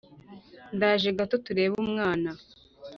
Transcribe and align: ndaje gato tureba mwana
ndaje 0.75 1.09
gato 1.17 1.35
tureba 1.45 1.77
mwana 1.89 2.31